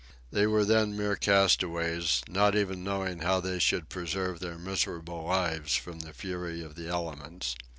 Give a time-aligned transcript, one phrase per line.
[0.31, 5.75] They were then mere castaways, not even knowing how they should preserve their miserable lives
[5.75, 7.55] from the fury of the elements!